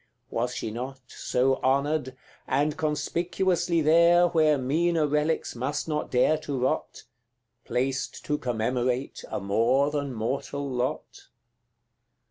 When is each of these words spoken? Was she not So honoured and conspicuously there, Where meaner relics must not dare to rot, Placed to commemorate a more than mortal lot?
Was 0.31 0.55
she 0.55 0.71
not 0.71 0.99
So 1.09 1.57
honoured 1.57 2.17
and 2.47 2.75
conspicuously 2.75 3.81
there, 3.81 4.27
Where 4.29 4.57
meaner 4.57 5.05
relics 5.05 5.55
must 5.55 5.87
not 5.87 6.09
dare 6.09 6.39
to 6.39 6.57
rot, 6.59 7.03
Placed 7.65 8.25
to 8.25 8.39
commemorate 8.39 9.23
a 9.29 9.39
more 9.39 9.91
than 9.91 10.11
mortal 10.11 10.67
lot? 10.67 11.27